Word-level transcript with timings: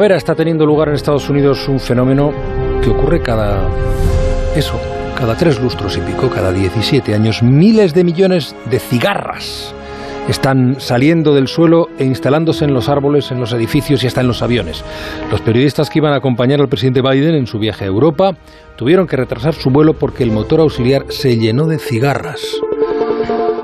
Ahora 0.00 0.16
está 0.16 0.34
teniendo 0.34 0.64
lugar 0.64 0.88
en 0.88 0.94
Estados 0.94 1.28
Unidos 1.28 1.68
un 1.68 1.78
fenómeno 1.78 2.32
que 2.82 2.88
ocurre 2.88 3.20
cada... 3.20 3.68
eso, 4.56 4.80
cada 5.14 5.36
tres 5.36 5.60
lustros 5.60 5.98
y 5.98 6.00
pico, 6.00 6.30
cada 6.30 6.54
17 6.54 7.14
años. 7.14 7.42
Miles 7.42 7.92
de 7.92 8.02
millones 8.02 8.56
de 8.70 8.78
cigarras 8.78 9.74
están 10.26 10.80
saliendo 10.80 11.34
del 11.34 11.48
suelo 11.48 11.90
e 11.98 12.06
instalándose 12.06 12.64
en 12.64 12.72
los 12.72 12.88
árboles, 12.88 13.30
en 13.30 13.40
los 13.40 13.52
edificios 13.52 14.02
y 14.02 14.06
hasta 14.06 14.22
en 14.22 14.28
los 14.28 14.40
aviones. 14.40 14.82
Los 15.30 15.42
periodistas 15.42 15.90
que 15.90 15.98
iban 15.98 16.14
a 16.14 16.16
acompañar 16.16 16.62
al 16.62 16.70
presidente 16.70 17.02
Biden 17.02 17.34
en 17.34 17.46
su 17.46 17.58
viaje 17.58 17.84
a 17.84 17.88
Europa 17.88 18.34
tuvieron 18.76 19.06
que 19.06 19.18
retrasar 19.18 19.52
su 19.52 19.68
vuelo 19.68 19.92
porque 19.92 20.22
el 20.22 20.32
motor 20.32 20.60
auxiliar 20.60 21.04
se 21.10 21.36
llenó 21.36 21.66
de 21.66 21.78
cigarras. 21.78 22.40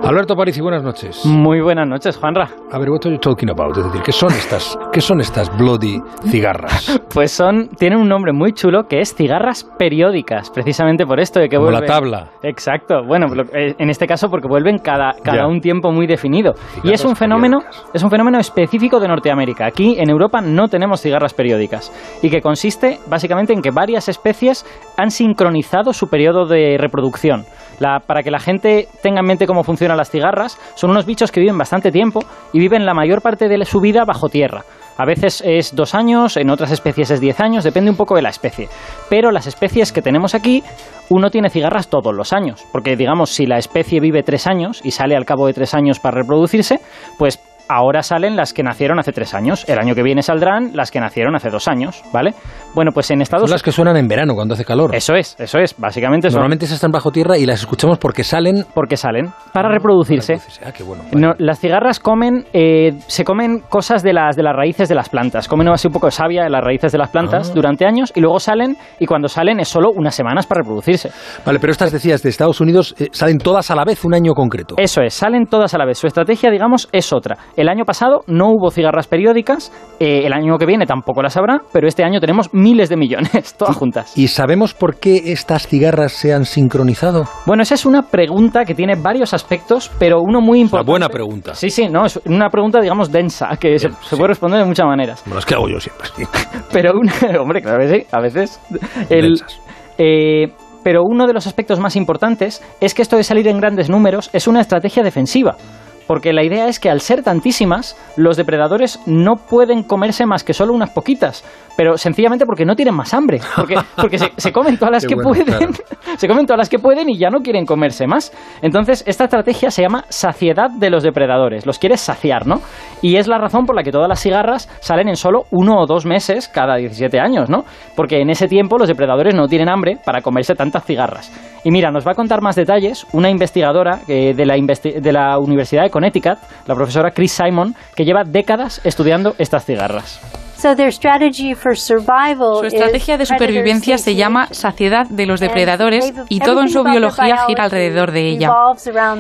Alberto 0.07 0.37
París, 0.37 0.61
buenas 0.61 0.85
noches. 0.85 1.27
Muy 1.27 1.61
buenas 1.61 1.89
noches, 1.89 2.17
Juanra. 2.17 2.49
A 2.71 2.79
ver, 2.79 2.91
what 2.91 3.01
are 3.07 3.11
you 3.13 3.19
talking 3.19 3.51
about? 3.51 3.77
Es 3.77 3.85
decir, 3.87 4.03
¿qué 4.03 4.13
son 4.13 4.31
estas, 4.31 4.79
qué 4.93 5.01
son 5.01 5.21
estas 5.21 5.51
bloody 5.59 6.01
cigarras? 6.31 7.01
Pues 7.17 7.33
son, 7.33 7.69
tienen 7.79 7.99
un 7.99 8.09
nombre 8.11 8.33
muy 8.35 8.53
chulo 8.53 8.87
que 8.89 9.01
es 9.01 9.15
cigarras 9.15 9.65
periódicas, 9.79 10.51
precisamente 10.51 11.07
por 11.07 11.19
esto 11.19 11.41
de 11.41 11.49
que 11.49 11.57
Como 11.57 11.71
vuelven. 11.71 11.81
la 11.81 11.87
tabla. 11.95 12.29
Exacto. 12.43 13.03
Bueno, 13.07 13.27
lo- 13.29 13.45
eh, 13.55 13.75
en 13.79 13.89
este 13.89 14.07
caso 14.07 14.29
porque 14.29 14.47
vuelven 14.47 14.79
cada, 14.79 15.15
cada 15.25 15.39
Ya. 15.39 15.47
un 15.47 15.61
tiempo 15.63 15.91
muy 15.93 16.07
definido. 16.07 16.53
y 16.85 16.93
es 16.93 17.05
un 17.07 17.17
fenómeno, 17.17 17.61
periódicas. 17.61 17.91
es 17.95 18.03
un 18.03 18.11
fenómeno 18.11 18.39
específico 18.39 19.01
de 19.01 19.09
Norteamérica. 19.09 19.65
Aquí 19.67 19.97
en 19.99 20.11
Europa 20.11 20.43
no 20.43 20.69
tenemos 20.69 21.01
cigarras 21.01 21.33
periódicas 21.33 21.91
y 22.23 22.29
que 22.29 22.43
consiste 22.43 23.01
básicamente 23.09 23.55
en 23.55 23.63
que 23.63 23.71
varias 23.71 24.11
especies 24.11 24.67
han 24.99 25.11
sincronizado 25.11 25.95
su 25.95 26.09
periodo 26.09 26.45
de 26.47 26.77
reproducción. 26.79 27.45
Para 27.79 28.23
que 28.23 28.31
la 28.31 28.39
gente 28.39 28.89
tenga 29.03 29.21
en 29.21 29.27
mente 29.27 29.47
cómo 29.47 29.63
funcionan 29.63 29.97
las 29.97 30.11
cigarras, 30.11 30.59
son 30.75 30.91
unos 30.91 31.07
bichos 31.07 31.31
que 31.31 31.41
viven 31.41 31.59
bastante 31.59 31.91
tiempo 31.91 32.21
y 32.53 32.59
viven 32.59 32.87
la 32.87 32.95
mayor 32.95 33.23
parte 33.23 33.49
de 33.49 33.65
su 33.65 33.81
vida 33.81 34.05
bajo 34.07 34.29
tierra. 34.29 34.65
A 34.99 35.05
veces 35.05 35.43
es 35.45 35.77
dos 35.77 35.95
años, 35.95 36.39
en 36.39 36.49
otras 36.49 36.71
especies 36.71 37.11
es 37.11 37.21
diez 37.21 37.39
años, 37.41 37.65
depende 37.65 37.91
un 37.91 37.97
poco 37.97 38.17
de 38.17 38.23
la 38.23 38.31
especie. 38.31 38.69
Pero 39.11 39.31
las 39.31 39.47
especies 39.47 39.93
que 39.93 40.01
tenemos 40.01 40.35
aquí, 40.35 40.63
uno 41.11 41.29
tiene 41.31 41.51
cigarras 41.51 41.89
todos 41.89 42.15
los 42.15 42.33
años. 42.33 42.65
Porque, 42.73 42.97
digamos, 42.97 43.31
si 43.31 43.45
la 43.45 43.59
especie 43.59 44.01
vive 44.01 44.23
tres 44.23 44.47
años 44.47 44.81
y 44.83 44.93
sale 44.93 45.15
al 45.15 45.27
cabo 45.27 45.47
de 45.47 45.53
tres 45.53 45.75
años 45.75 46.01
para 46.01 46.17
reproducirse, 46.17 46.81
pues 47.19 47.39
ahora 47.69 48.03
salen 48.03 48.37
las 48.37 48.53
que 48.53 48.63
nacieron 48.63 48.99
hace 48.99 49.13
tres 49.13 49.35
años. 49.35 49.65
El 49.69 49.79
año 49.79 49.95
que 49.95 50.03
viene 50.03 50.23
saldrán 50.23 50.71
las 50.75 50.91
que 50.91 51.01
nacieron 51.01 51.35
hace 51.37 51.51
dos 51.51 51.69
años, 51.69 52.03
¿vale? 52.13 52.35
Bueno, 52.75 52.91
pues 52.93 53.11
en 53.11 53.23
Estados 53.23 53.49
Son 53.49 53.55
las 53.55 53.63
que 53.63 53.73
suenan 53.73 53.97
en 53.97 54.07
verano 54.09 54.35
cuando 54.35 54.55
hace 54.55 54.65
calor. 54.65 54.95
Eso 54.95 55.15
es, 55.15 55.37
eso 55.39 55.59
es. 55.59 55.75
Básicamente 55.79 56.29
son 56.31 56.37
Normalmente 56.37 56.67
se 56.67 56.75
están 56.75 56.91
bajo 56.91 57.11
tierra 57.11 57.39
y 57.39 57.47
las 57.47 57.61
escuchamos 57.61 57.99
porque 57.99 58.23
salen 58.25 58.65
porque 58.75 58.97
salen 58.97 59.33
para 59.53 59.69
reproducirse. 59.71 60.35
Ah, 60.65 60.73
qué 60.73 60.83
bueno. 60.83 61.05
No, 61.13 61.35
las 61.39 61.59
cigarras 61.61 62.01
comen, 62.01 62.45
eh, 62.53 62.93
se 63.07 63.25
comen 63.25 63.61
cosas 63.69 64.03
de 64.03 64.13
las, 64.13 64.37
de 64.37 64.43
las 64.43 64.55
raíces 64.55 64.89
de 64.89 64.95
las 64.95 65.09
plantas. 65.09 65.49
Comen 65.49 65.69
así 65.69 65.87
un 65.89 65.93
poco 65.93 66.07
de 66.07 66.13
savia 66.13 66.45
de 66.45 66.51
las 66.51 66.63
raíces 66.63 66.93
de 66.93 66.99
las 66.99 67.11
plantas 67.11 67.51
Ah. 67.51 67.53
durante 67.55 67.87
años 67.87 68.13
y 68.15 68.21
luego 68.21 68.39
salen 68.39 68.77
y 69.01 69.07
cuando 69.07 69.29
salen 69.29 69.61
es 69.61 69.69
solo 69.69 69.91
unas 69.95 70.15
semanas 70.15 70.47
para 70.47 70.61
reproducirse. 70.61 71.11
Vale, 71.45 71.59
pero 71.59 71.71
estas 71.71 71.93
decías 71.93 72.23
de 72.23 72.29
Estados 72.31 72.61
Unidos 72.61 72.95
eh, 72.99 73.09
salen 73.13 73.39
todas 73.39 73.71
a 73.71 73.75
la 73.75 73.85
vez 73.85 74.05
un 74.05 74.15
año 74.15 74.33
concreto. 74.35 74.75
Eso 74.79 75.01
es, 75.03 75.15
salen 75.15 75.47
todas 75.47 75.75
a 75.75 75.79
la 75.79 75.85
vez. 75.87 75.99
Su 75.99 76.07
estrategia, 76.07 76.51
digamos, 76.51 76.89
es 76.93 77.13
otra. 77.13 77.37
El 77.57 77.69
año 77.69 77.85
pasado 77.85 78.21
no 78.27 78.51
hubo 78.51 78.71
cigarras 78.71 79.07
periódicas, 79.07 79.73
eh, 79.99 80.23
el 80.27 80.33
año 80.35 80.59
que 80.59 80.67
viene 80.67 80.85
tampoco 80.87 81.23
las 81.23 81.37
habrá, 81.37 81.63
pero 81.73 81.89
este 81.89 82.05
año 82.05 82.21
tenemos 82.21 82.53
miles 82.53 82.89
de 82.91 82.97
millones, 82.97 83.55
todas 83.59 83.77
juntas. 83.77 84.13
¿Y 84.17 84.29
sabemos 84.29 84.75
por 84.75 84.97
qué 84.97 85.33
estas 85.33 85.67
cigarras 85.67 86.13
se 86.13 86.35
han 86.35 86.45
sincronizado? 86.45 87.25
Bueno, 87.47 87.63
esa 87.63 87.75
es 87.75 87.87
una 87.87 88.03
pregunta 88.03 88.65
que 88.65 88.75
tiene 88.75 88.95
varios 88.97 89.33
aspectos, 89.33 89.91
pero 89.99 90.21
uno 90.21 90.41
muy 90.41 90.59
Una 90.59 90.65
importante. 90.67 90.91
buena 90.91 91.09
pregunta. 91.09 91.55
Sí, 91.55 91.71
sí, 91.71 91.89
no, 91.89 92.05
es 92.05 92.21
una 92.27 92.51
pregunta, 92.51 92.81
digamos, 92.81 93.11
densa, 93.11 93.49
que 93.59 93.79
se, 93.79 93.89
Bien, 93.89 93.99
se 94.03 94.11
sí. 94.11 94.17
puede 94.17 94.29
responder 94.29 94.61
de 94.61 94.67
muchas 94.67 94.87
maneras. 94.87 95.23
Como 95.23 95.35
las 95.37 95.47
que 95.47 95.55
hago 95.55 95.69
yo 95.69 95.81
siempre. 95.81 96.09
sí. 96.17 96.25
Pero 96.73 96.93
una, 96.99 97.13
hombre, 97.41 97.63
claro 97.63 97.79
que 97.81 97.89
sí, 97.89 98.07
a 98.13 98.21
veces. 98.21 98.61
El, 99.09 99.37
Densas. 99.37 99.61
eh, 99.99 100.53
pero 100.85 101.03
uno 101.05 101.27
de 101.27 101.33
los 101.33 101.47
aspectos 101.49 101.81
más 101.81 101.97
importantes 101.97 102.63
es 102.81 102.95
que 102.95 103.03
esto 103.03 103.17
de 103.17 103.25
salir 103.25 103.49
en 103.49 103.59
grandes 103.59 103.91
números 103.91 104.31
es 104.33 104.47
una 104.47 104.61
estrategia 104.61 105.03
defensiva. 105.03 105.57
Porque 106.07 106.33
la 106.33 106.45
idea 106.45 106.69
es 106.69 106.79
que 106.81 106.89
al 106.91 107.01
ser 107.01 107.23
tantísimas, 107.23 107.97
los 108.17 108.37
depredadores 108.37 109.01
no 109.07 109.37
pueden 109.37 109.83
comerse 109.83 110.27
más 110.27 110.45
que 110.45 110.55
solo 110.55 110.73
unas 110.73 110.91
poquitas. 110.91 111.45
Pero 111.77 111.99
sencillamente 111.99 112.47
porque 112.47 112.65
no 112.65 112.75
tienen 112.75 112.95
más 112.95 113.13
hambre. 113.13 113.41
Porque, 113.55 113.75
porque 113.97 114.19
se, 114.19 114.33
se 114.37 114.53
comen 114.53 114.79
todas 114.79 114.93
las 114.93 115.03
Qué 115.03 115.09
que 115.09 115.15
bueno, 115.17 115.31
pueden. 115.45 115.45
claro. 115.73 115.73
Se 116.17 116.29
comen 116.29 116.47
todas 116.47 116.57
las 116.59 116.69
que 116.71 116.79
pueden 116.79 117.11
y 117.11 117.19
ya 117.19 117.29
no 117.29 117.41
quieren 117.41 117.67
comerse 117.67 118.07
más. 118.07 118.33
Entonces, 118.63 119.03
esta 119.07 119.25
estrategia 119.25 119.71
se 119.71 119.83
llama 119.83 120.05
saciedad 120.09 120.71
de 120.71 120.89
los 120.89 121.03
depredadores. 121.03 121.67
Los 121.67 121.79
quieres 121.79 122.01
saciar, 122.01 122.47
¿no? 122.47 122.61
Y 123.03 123.17
es 123.17 123.27
la 123.29 123.37
razón 123.37 123.67
por 123.67 123.77
la 123.77 123.83
que 123.83 123.91
todas 123.91 124.09
las 124.09 124.21
cigarras 124.23 124.67
salen 124.81 125.09
en 125.09 125.17
solo 125.17 125.43
uno 125.51 125.79
o 125.79 125.87
dos 125.87 126.07
meses 126.07 126.49
cada 126.49 126.77
17 126.77 127.21
años, 127.21 127.51
¿no? 127.51 127.65
Porque 127.97 128.21
en 128.23 128.31
ese 128.31 128.49
tiempo 128.49 128.79
los 128.79 128.89
depredadores 128.89 129.35
no 129.35 129.47
tienen 129.47 129.69
hambre 129.69 129.99
para 130.03 130.23
comerse 130.23 130.55
tantas 130.55 130.85
cigarras. 130.87 131.31
Y 131.65 131.71
mira, 131.71 131.91
nos 131.91 132.07
va 132.07 132.13
a 132.13 132.15
contar 132.15 132.41
más 132.41 132.57
detalles 132.57 133.07
una 133.13 133.29
investigadora 133.29 134.01
eh, 134.09 134.33
de, 134.35 134.47
la 134.47 134.57
investi- 134.57 135.01
de 135.01 135.13
la 135.13 135.39
Universidad 135.39 135.83
de 135.83 135.91
Connecticut, 135.97 136.37
la 136.67 136.75
profesora 136.75 137.13
Chris 137.13 137.33
Simon, 137.33 137.75
que 137.95 138.05
lleva 138.05 138.23
décadas 138.23 138.83
estudiando 138.85 139.35
estas 139.39 139.65
cigarras. 139.65 140.21
So 140.67 140.75
their 140.75 140.93
strategy 140.93 141.55
for 141.55 141.79
survival 141.79 142.59
Su 142.59 142.67
estrategia 142.67 143.17
de 143.17 143.25
supervivencia 143.25 143.99
se 143.99 144.17
llama 144.17 144.49
saciedad 144.51 145.07
de 145.07 145.25
los 145.25 145.39
depredadores 145.39 146.13
y 146.29 146.41
todo 146.41 146.61
en 146.63 146.71
su 146.71 146.83
biología 146.83 147.37
gira 147.47 147.63
alrededor 147.63 148.11
de 148.11 148.23
ella. 148.31 148.51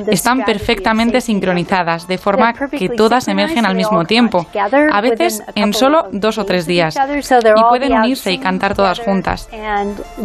Están 0.08 0.42
perfectamente 0.42 1.20
sincronizadas, 1.20 2.08
de 2.08 2.18
forma 2.18 2.52
que 2.52 2.88
todas 2.88 3.28
emergen 3.28 3.64
al 3.64 3.76
mismo 3.76 4.04
tiempo, 4.06 4.44
a 4.92 5.00
veces 5.00 5.40
en 5.54 5.72
solo 5.72 6.08
dos 6.10 6.36
o 6.38 6.44
tres 6.44 6.66
días, 6.66 6.96
y 6.96 7.62
pueden 7.68 7.92
unirse 7.92 8.32
y 8.32 8.38
cantar 8.38 8.74
todas 8.74 8.98
juntas. 8.98 9.48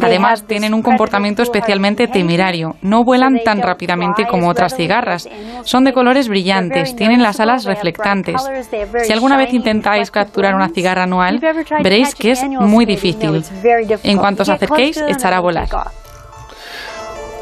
Además, 0.01 0.45
tienen 0.47 0.73
un 0.73 0.81
comportamiento 0.81 1.43
especialmente 1.43 2.07
temerario. 2.07 2.77
No 2.81 3.03
vuelan 3.03 3.41
tan 3.45 3.61
rápidamente 3.61 4.25
como 4.25 4.49
otras 4.49 4.75
cigarras. 4.75 5.29
Son 5.65 5.83
de 5.83 5.93
colores 5.93 6.29
brillantes, 6.29 6.95
tienen 6.95 7.21
las 7.21 7.39
alas 7.39 7.65
reflectantes. 7.65 8.41
Si 9.03 9.13
alguna 9.13 9.37
vez 9.37 9.53
intentáis 9.53 10.09
capturar 10.09 10.55
una 10.55 10.69
cigarra 10.69 11.05
anual, 11.11 11.41
veréis 11.83 12.15
que 12.15 12.31
es 12.31 12.43
muy 12.43 12.85
difícil. 12.85 13.43
En 14.03 14.17
cuanto 14.17 14.43
os 14.43 14.49
acerquéis, 14.49 14.97
echará 14.97 15.37
a 15.37 15.41
volar. 15.41 15.67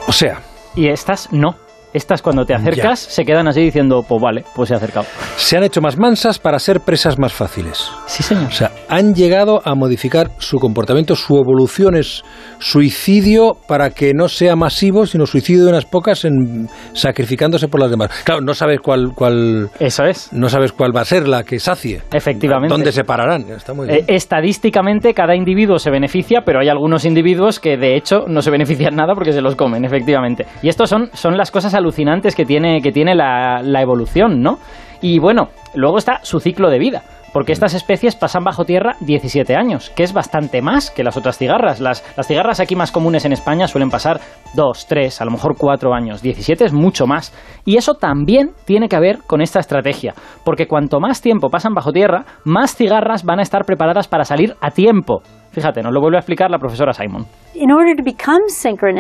O 0.08 0.12
sea, 0.12 0.42
Y 0.76 0.88
estas 0.88 1.32
no. 1.32 1.56
Estas 1.94 2.22
cuando 2.22 2.46
te 2.46 2.54
acercas 2.54 3.00
se 3.00 3.26
quedan 3.26 3.48
así 3.48 3.62
diciendo, 3.62 4.04
pues 4.08 4.22
vale, 4.22 4.44
pues 4.56 4.70
se 4.70 4.76
ha 4.76 4.78
acercado. 4.78 5.06
se 5.38 5.58
han 5.58 5.64
hecho 5.64 5.82
más 5.82 5.98
mansas 5.98 6.38
para 6.40 6.60
ser 6.60 6.82
presas 6.82 7.18
más 7.18 7.34
fáciles. 7.34 7.90
Sí, 8.06 8.22
señor. 8.24 8.46
O 8.48 8.52
sea, 8.52 8.72
han 8.88 9.14
llegado 9.16 9.62
a 9.66 9.74
modificar 9.76 10.30
su 10.38 10.58
comportamiento, 10.60 11.16
su 11.16 11.36
evolución 11.38 11.96
es 11.96 12.24
suicidio 12.60 13.58
para 13.68 13.90
que 13.90 14.14
no 14.14 14.28
sea 14.30 14.56
masivo, 14.56 15.06
sino 15.06 15.26
suicidio 15.26 15.64
de 15.66 15.70
unas 15.72 15.86
pocas 15.86 16.26
en 16.26 16.68
sacrificándose 16.94 17.68
por 17.68 17.80
las 17.80 17.90
demás. 17.90 18.12
Claro, 18.24 18.42
no 18.42 18.54
sabes 18.54 18.80
cuál, 18.82 19.10
cuál 19.16 19.70
Eso 19.80 20.04
es. 20.06 20.32
no 20.32 20.50
sabes 20.50 20.72
cuál 20.72 20.96
va 20.96 21.02
a 21.02 21.06
ser 21.06 21.28
la 21.28 21.44
que 21.44 21.60
sacie. 21.60 22.02
Efectivamente. 22.14 22.74
¿Dónde 22.74 22.92
se 22.92 23.04
pararán? 23.04 23.46
Está 23.50 23.74
muy 23.74 23.90
Eh, 23.90 24.06
estadísticamente 24.08 25.14
cada 25.14 25.36
individuo 25.36 25.80
se 25.80 25.90
beneficia, 25.90 26.42
pero 26.46 26.60
hay 26.60 26.70
algunos 26.70 27.06
individuos 27.06 27.60
que 27.60 27.78
de 27.78 27.96
hecho 27.98 28.26
no 28.28 28.42
se 28.42 28.52
benefician 28.52 28.96
nada 28.96 29.14
porque 29.16 29.34
se 29.34 29.42
los 29.42 29.56
comen, 29.56 29.86
efectivamente. 29.86 30.46
Y 30.62 30.70
estos 30.70 30.90
son, 30.90 31.10
son 31.14 31.36
las 31.38 31.52
cosas 31.52 31.74
alucinantes 31.80 32.36
que 32.36 32.46
tiene, 32.46 32.82
que 32.82 32.92
tiene 32.92 33.16
la, 33.16 33.62
evolución, 33.82 34.42
¿no? 34.42 34.60
Y 35.02 35.20
bueno, 35.20 35.50
luego 35.74 35.98
está 35.98 36.20
su 36.24 36.40
ciclo 36.40 36.70
de 36.70 36.80
vida. 36.80 37.04
Porque 37.32 37.52
estas 37.52 37.76
especies 37.76 38.16
pasan 38.16 38.44
bajo 38.44 38.66
tierra 38.66 38.96
17 39.02 39.56
años, 39.56 39.92
que 39.92 40.02
es 40.02 40.14
bastante 40.14 40.64
más 40.64 40.90
que 40.90 41.04
las 41.04 41.16
otras 41.16 41.38
cigarras. 41.38 41.80
Las, 41.80 42.04
las 42.18 42.28
cigarras 42.28 42.60
aquí 42.60 42.76
más 42.76 42.92
comunes 42.92 43.24
en 43.24 43.34
España 43.34 43.68
suelen 43.68 43.92
pasar 43.92 44.20
2, 44.56 44.88
3, 44.88 45.22
a 45.22 45.26
lo 45.26 45.32
mejor 45.32 45.56
4 45.56 45.94
años. 45.94 46.24
17 46.24 46.66
es 46.66 46.74
mucho 46.74 47.06
más. 47.06 47.32
Y 47.66 47.78
eso 47.78 47.94
también 47.94 48.54
tiene 48.66 48.90
que 48.90 49.00
ver 49.00 49.20
con 49.28 49.42
esta 49.42 49.60
estrategia. 49.60 50.16
Porque 50.44 50.68
cuanto 50.68 51.00
más 51.00 51.22
tiempo 51.22 51.50
pasan 51.50 51.76
bajo 51.76 51.92
tierra, 51.92 52.26
más 52.46 52.76
cigarras 52.76 53.24
van 53.24 53.38
a 53.38 53.44
estar 53.44 53.64
preparadas 53.64 54.08
para 54.08 54.26
salir 54.26 54.56
a 54.60 54.72
tiempo. 54.72 55.22
Fíjate, 55.52 55.82
nos 55.82 55.94
lo 55.94 56.02
vuelve 56.02 56.18
a 56.18 56.22
explicar 56.22 56.50
la 56.50 56.60
profesora 56.60 56.94
Simon. 56.94 57.26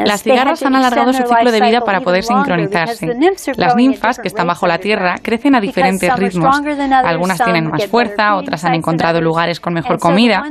Las 0.06 0.24
cigarras 0.24 0.64
han 0.64 0.76
alargado 0.76 1.14
su 1.14 1.24
ciclo 1.24 1.52
de 1.52 1.62
vida 1.62 1.82
para 1.82 2.02
poder 2.02 2.24
sincronizarse. 2.24 3.08
Las 3.56 3.76
ninfas, 3.76 4.20
que 4.20 4.28
están 4.28 4.48
bajo 4.48 4.68
la 4.68 4.78
tierra, 4.80 5.16
crecen 5.22 5.56
a 5.56 5.62
diferentes 5.62 6.14
ritmos. 6.16 6.60
Algunas 7.04 7.42
tienen 7.44 7.68
más 7.70 7.86
fuerza, 7.88 8.36
otras 8.36 8.64
han 8.66 8.76
encontrado 8.76 9.22
lugares 9.22 9.60
con 9.60 9.74
mejor 9.74 10.00
comida. 10.00 10.44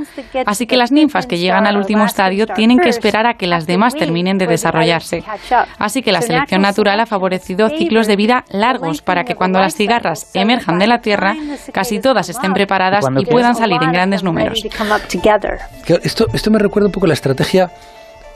Así 0.47 0.67
que 0.67 0.77
las 0.77 0.93
ninfas 0.93 1.27
que 1.27 1.39
llegan 1.39 1.67
al 1.67 1.77
último 1.77 2.05
estadio 2.05 2.47
tienen 2.47 2.79
que 2.79 2.89
esperar 2.89 3.27
a 3.27 3.35
que 3.35 3.47
las 3.47 3.67
demás 3.67 3.95
terminen 3.95 4.39
de 4.39 4.47
desarrollarse. 4.47 5.23
Así 5.79 6.03
que 6.03 6.13
la 6.13 6.23
selección 6.23 6.63
natural 6.63 7.01
ha 7.01 7.07
favorecido 7.07 7.69
ciclos 7.69 8.07
de 8.07 8.17
vida 8.17 8.45
largos 8.51 9.03
para 9.03 9.25
que 9.25 9.35
cuando 9.35 9.59
las 9.61 9.75
cigarras 9.75 10.31
emerjan 10.35 10.79
de 10.79 10.87
la 10.87 11.01
tierra, 11.01 11.35
casi 11.73 12.01
todas 12.01 12.29
estén 12.29 12.53
preparadas 12.53 13.07
y 13.19 13.27
puedan 13.27 13.55
salir 13.55 13.83
en 13.83 13.93
grandes 13.93 14.23
números. 14.23 14.63
Esto, 16.03 16.27
esto 16.33 16.51
me 16.51 16.59
recuerda 16.59 16.87
un 16.87 16.93
poco 16.93 17.07
la 17.07 17.15
estrategia 17.15 17.71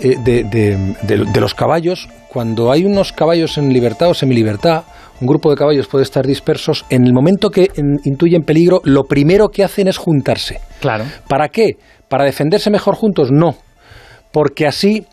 eh, 0.02 0.16
de, 0.18 1.40
los 1.40 1.54
caballos, 1.54 2.08
cuando 2.28 2.72
hay 2.72 2.84
unos 2.84 3.12
caballos 3.12 3.56
en 3.58 3.72
libertad 3.72 4.10
o 4.10 4.14
semilibertad, 4.14 4.82
un 5.20 5.28
grupo 5.28 5.50
de 5.50 5.56
caballos 5.56 5.86
puede 5.86 6.02
estar 6.02 6.26
dispersos, 6.26 6.84
en 6.90 7.06
el 7.06 7.12
momento 7.12 7.50
que 7.50 7.70
intuyen 8.04 8.42
peligro, 8.42 8.80
lo 8.84 9.04
primero 9.04 9.48
que 9.48 9.62
hacen 9.62 9.86
es 9.86 9.96
juntarse. 9.96 10.60
Claro. 10.80 11.04
¿Para 11.28 11.48
qué? 11.48 11.76
¿Para 12.08 12.24
defenderse 12.24 12.70
mejor 12.70 12.96
juntos? 12.96 13.30
No. 13.30 13.54
Porque 14.32 14.66
así 14.66 15.06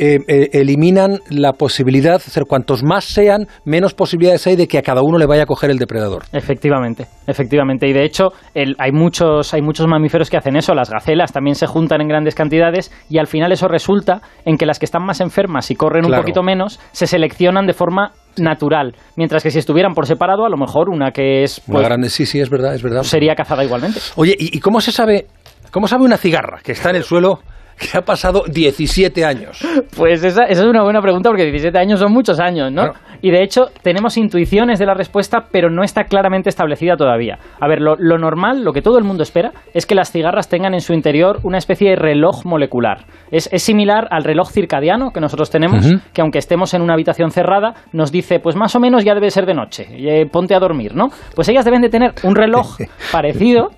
eh, 0.00 0.18
eh, 0.28 0.48
eliminan 0.54 1.18
la 1.28 1.52
posibilidad, 1.52 2.14
hacer 2.14 2.44
cuantos 2.48 2.82
más 2.82 3.04
sean, 3.04 3.46
menos 3.66 3.92
posibilidades 3.92 4.46
hay 4.46 4.56
de 4.56 4.66
que 4.66 4.78
a 4.78 4.82
cada 4.82 5.02
uno 5.02 5.18
le 5.18 5.26
vaya 5.26 5.42
a 5.42 5.46
coger 5.46 5.70
el 5.70 5.76
depredador. 5.76 6.22
Efectivamente, 6.32 7.06
efectivamente. 7.26 7.86
Y 7.86 7.92
de 7.92 8.04
hecho, 8.04 8.32
hay, 8.54 8.92
muchos, 8.92 9.52
hay 9.52 9.60
muchos 9.60 9.86
mamíferos 9.86 10.30
que 10.30 10.38
hacen 10.38 10.56
eso. 10.56 10.74
Las 10.74 10.88
gacelas 10.88 11.32
también 11.32 11.54
se 11.54 11.66
juntan 11.66 12.00
en 12.00 12.08
grandes 12.08 12.34
cantidades 12.34 12.90
y 13.10 13.18
al 13.18 13.26
final 13.26 13.52
eso 13.52 13.68
resulta 13.68 14.22
en 14.46 14.56
que 14.56 14.64
las 14.64 14.78
que 14.78 14.86
están 14.86 15.04
más 15.04 15.20
enfermas 15.20 15.70
y 15.70 15.74
corren 15.74 16.06
un 16.06 16.12
poquito 16.12 16.42
menos 16.42 16.80
se 16.92 17.06
seleccionan 17.06 17.66
de 17.66 17.74
forma 17.74 18.12
natural. 18.38 18.94
Mientras 19.16 19.42
que 19.42 19.50
si 19.50 19.58
estuvieran 19.58 19.92
por 19.92 20.06
separado, 20.06 20.46
a 20.46 20.48
lo 20.48 20.56
mejor 20.56 20.88
una 20.88 21.10
que 21.10 21.42
es. 21.42 21.60
Pues, 21.60 21.84
grande, 21.84 22.08
sí, 22.08 22.24
sí, 22.24 22.40
es 22.40 22.48
verdad, 22.48 22.74
es 22.74 22.82
verdad. 22.82 23.02
Sería 23.02 23.34
cazada 23.34 23.64
igualmente. 23.64 24.00
Oye, 24.16 24.34
¿y, 24.38 24.56
¿y 24.56 24.60
cómo 24.60 24.80
se 24.80 24.92
sabe? 24.92 25.26
¿Cómo 25.70 25.86
sabe 25.86 26.04
una 26.04 26.16
cigarra 26.16 26.60
que 26.64 26.72
está 26.72 26.88
en 26.88 26.96
el 26.96 27.04
suelo 27.04 27.40
que 27.80 27.96
ha 27.96 28.02
pasado 28.02 28.44
17 28.46 29.24
años? 29.24 29.66
Pues 29.96 30.22
esa, 30.22 30.44
es 30.44 30.60
una 30.60 30.82
buena 30.82 31.00
pregunta 31.00 31.30
porque 31.30 31.44
17 31.44 31.76
años 31.78 31.98
son 31.98 32.12
muchos 32.12 32.38
años, 32.38 32.70
¿no? 32.70 32.92
Y 33.22 33.30
de 33.30 33.42
hecho 33.42 33.66
tenemos 33.82 34.16
intuiciones 34.16 34.78
de 34.78 34.86
la 34.86 34.94
respuesta, 34.94 35.46
pero 35.50 35.70
no 35.70 35.82
está 35.82 36.04
claramente 36.04 36.48
establecida 36.48 36.96
todavía. 36.96 37.38
A 37.60 37.68
ver, 37.68 37.80
lo, 37.80 37.96
normal, 37.96 38.64
lo 38.64 38.72
que 38.72 38.82
todo 38.82 38.98
el 38.98 39.04
mundo 39.04 39.22
espera, 39.22 39.52
es 39.74 39.86
que 39.86 39.94
las 39.94 40.10
cigarras 40.10 40.48
tengan 40.48 40.74
en 40.74 40.80
su 40.80 40.92
interior 40.92 41.38
una 41.42 41.58
especie 41.58 41.90
de 41.90 41.96
reloj 41.96 42.44
molecular. 42.44 43.04
Es, 43.30 43.50
similar 43.62 44.08
al 44.10 44.24
reloj 44.24 44.50
circadiano 44.50 45.10
que 45.10 45.20
nosotros 45.20 45.50
tenemos, 45.50 45.86
que 46.12 46.22
aunque 46.22 46.38
estemos 46.38 46.72
en 46.74 46.82
una 46.82 46.94
habitación 46.94 47.30
cerrada, 47.30 47.74
nos 47.92 48.10
dice, 48.10 48.40
pues 48.40 48.56
más 48.56 48.74
o 48.74 48.80
menos 48.80 49.04
ya 49.04 49.14
debe 49.14 49.30
ser 49.30 49.46
de 49.46 49.54
noche, 49.54 49.86
eh, 49.90 50.26
ponte 50.30 50.54
a 50.54 50.58
dormir, 50.58 50.94
¿no? 50.94 51.08
Pues 51.34 51.48
ellas 51.48 51.64
deben 51.64 51.82
de 51.82 51.88
tener 51.88 52.12
un 52.22 52.34
reloj 52.34 52.78
parecido 53.12 53.70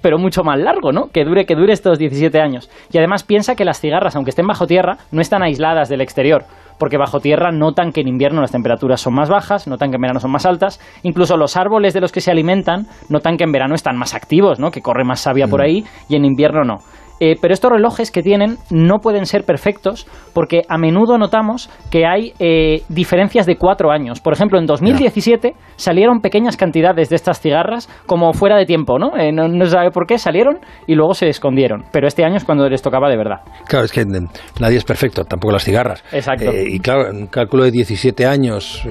pero 0.00 0.18
mucho 0.18 0.42
más 0.42 0.58
largo, 0.58 0.92
¿no? 0.92 1.08
Que 1.08 1.24
dure, 1.24 1.46
que 1.46 1.54
dure 1.54 1.72
estos 1.72 1.98
17 1.98 2.40
años. 2.40 2.70
Y 2.92 2.98
además 2.98 3.24
piensa 3.24 3.54
que 3.54 3.64
las 3.64 3.80
cigarras, 3.80 4.16
aunque 4.16 4.30
estén 4.30 4.46
bajo 4.46 4.66
tierra, 4.66 4.98
no 5.12 5.20
están 5.20 5.42
aisladas 5.42 5.88
del 5.88 6.00
exterior, 6.00 6.44
porque 6.78 6.96
bajo 6.96 7.20
tierra 7.20 7.52
notan 7.52 7.92
que 7.92 8.00
en 8.00 8.08
invierno 8.08 8.40
las 8.40 8.52
temperaturas 8.52 9.00
son 9.00 9.14
más 9.14 9.28
bajas, 9.28 9.68
notan 9.68 9.90
que 9.90 9.96
en 9.96 10.02
verano 10.02 10.20
son 10.20 10.32
más 10.32 10.46
altas, 10.46 10.80
incluso 11.02 11.36
los 11.36 11.56
árboles 11.56 11.94
de 11.94 12.00
los 12.00 12.10
que 12.10 12.20
se 12.20 12.30
alimentan 12.30 12.86
notan 13.08 13.36
que 13.36 13.44
en 13.44 13.52
verano 13.52 13.74
están 13.74 13.96
más 13.96 14.14
activos, 14.14 14.58
¿no? 14.58 14.70
Que 14.70 14.80
corre 14.80 15.04
más 15.04 15.20
savia 15.20 15.46
por 15.46 15.60
ahí 15.62 15.84
y 16.08 16.16
en 16.16 16.24
invierno 16.24 16.64
no. 16.64 16.78
Eh, 17.22 17.36
pero 17.38 17.52
estos 17.52 17.70
relojes 17.70 18.10
que 18.10 18.22
tienen 18.22 18.56
no 18.70 19.00
pueden 19.00 19.26
ser 19.26 19.44
perfectos 19.44 20.06
porque 20.32 20.62
a 20.68 20.78
menudo 20.78 21.18
notamos 21.18 21.68
que 21.90 22.06
hay 22.06 22.32
eh, 22.38 22.82
diferencias 22.88 23.44
de 23.44 23.56
cuatro 23.56 23.90
años. 23.90 24.20
Por 24.20 24.32
ejemplo, 24.32 24.58
en 24.58 24.64
2017 24.64 25.52
salieron 25.76 26.20
pequeñas 26.20 26.56
cantidades 26.56 27.10
de 27.10 27.16
estas 27.16 27.38
cigarras 27.40 27.90
como 28.06 28.32
fuera 28.32 28.56
de 28.56 28.64
tiempo, 28.64 28.98
¿no? 28.98 29.18
Eh, 29.18 29.32
¿no? 29.32 29.48
¿no? 29.48 29.66
sabe 29.66 29.90
por 29.90 30.06
qué, 30.06 30.16
salieron 30.16 30.60
y 30.86 30.94
luego 30.94 31.12
se 31.12 31.28
escondieron. 31.28 31.84
Pero 31.92 32.08
este 32.08 32.24
año 32.24 32.36
es 32.36 32.44
cuando 32.44 32.66
les 32.70 32.80
tocaba 32.80 33.10
de 33.10 33.18
verdad. 33.18 33.40
Claro, 33.68 33.84
es 33.84 33.92
que 33.92 34.06
nadie 34.58 34.78
es 34.78 34.84
perfecto, 34.84 35.24
tampoco 35.24 35.52
las 35.52 35.64
cigarras. 35.64 36.02
Exacto. 36.12 36.50
y 36.52 36.80
claro, 36.80 37.10
un 37.10 37.26
cálculo 37.26 37.64
de 37.64 37.70
17 37.70 38.24
años, 38.26 38.82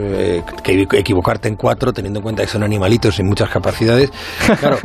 que 0.63 0.87
equivocarte 0.93 1.47
en 1.47 1.55
cuatro, 1.55 1.91
teniendo 1.93 2.19
en 2.19 2.23
cuenta 2.23 2.43
que 2.43 2.49
son 2.49 2.61
animalitos 2.61 3.15
sin 3.15 3.25
muchas 3.25 3.49
capacidades. 3.49 4.11
Claro, 4.59 4.77